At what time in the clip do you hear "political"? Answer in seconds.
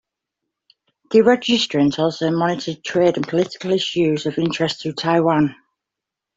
3.27-3.71